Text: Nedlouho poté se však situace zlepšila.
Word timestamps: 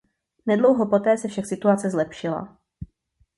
Nedlouho 0.45 0.85
poté 0.85 1.17
se 1.17 1.27
však 1.27 1.45
situace 1.45 1.89
zlepšila. 1.89 2.57